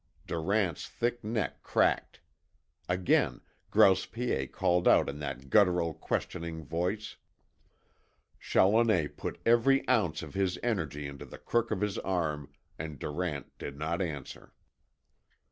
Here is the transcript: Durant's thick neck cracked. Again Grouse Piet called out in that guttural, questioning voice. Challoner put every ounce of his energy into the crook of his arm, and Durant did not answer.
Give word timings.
Durant's 0.25 0.87
thick 0.89 1.23
neck 1.23 1.61
cracked. 1.61 2.21
Again 2.89 3.39
Grouse 3.69 4.07
Piet 4.07 4.51
called 4.51 4.87
out 4.87 5.07
in 5.07 5.19
that 5.19 5.51
guttural, 5.51 5.93
questioning 5.93 6.63
voice. 6.65 7.17
Challoner 8.39 9.09
put 9.09 9.39
every 9.45 9.87
ounce 9.87 10.23
of 10.23 10.33
his 10.33 10.57
energy 10.63 11.05
into 11.05 11.25
the 11.25 11.37
crook 11.37 11.69
of 11.69 11.81
his 11.81 11.99
arm, 11.99 12.49
and 12.79 12.97
Durant 12.97 13.55
did 13.59 13.77
not 13.77 14.01
answer. 14.01 14.53